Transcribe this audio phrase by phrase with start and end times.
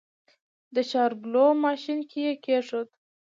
[0.75, 2.87] د شاربلو ماشين کې يې کېښود.